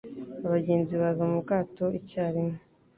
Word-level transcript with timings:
Abagenzi 0.47 0.93
baza 1.01 1.23
mu 1.29 1.37
bwato 1.43 1.85
icyarimwe. 1.99 2.55